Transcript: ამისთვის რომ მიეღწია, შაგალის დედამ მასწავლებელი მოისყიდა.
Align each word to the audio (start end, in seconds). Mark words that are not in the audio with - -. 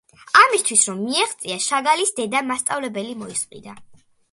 ამისთვის 0.43 0.85
რომ 0.89 1.01
მიეღწია, 1.09 1.59
შაგალის 1.67 2.15
დედამ 2.21 2.51
მასწავლებელი 2.55 3.17
მოისყიდა. 3.23 3.79